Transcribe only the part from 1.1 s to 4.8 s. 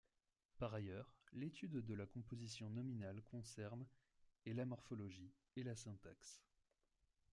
l'étude de la composition nominale concerne et la